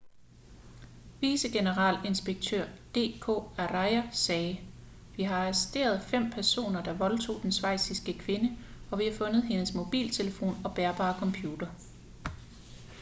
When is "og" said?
8.91-8.99, 10.65-10.75